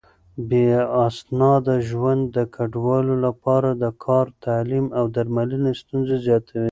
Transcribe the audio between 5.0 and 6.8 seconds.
درملنې ستونزې زياتوي.